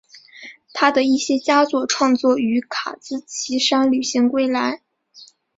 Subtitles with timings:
[0.73, 4.81] 他的一些佳作创作于卡兹奇山旅行归来。